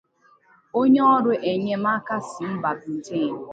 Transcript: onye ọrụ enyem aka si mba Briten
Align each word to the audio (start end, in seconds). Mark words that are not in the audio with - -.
onye 0.79 1.01
ọrụ 1.15 1.31
enyem 1.51 1.85
aka 1.95 2.17
si 2.29 2.43
mba 2.53 2.71
Briten 2.79 3.31